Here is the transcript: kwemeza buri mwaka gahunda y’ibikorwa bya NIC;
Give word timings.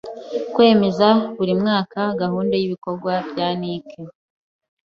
kwemeza 0.53 1.07
buri 1.35 1.53
mwaka 1.61 1.99
gahunda 2.21 2.53
y’ibikorwa 2.57 3.13
bya 3.31 3.47
NIC; 3.59 3.89